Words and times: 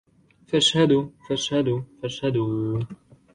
فاشهدوا 0.47 1.03
فاشهدوا 1.27 1.81
فاشهدوا 2.01 2.83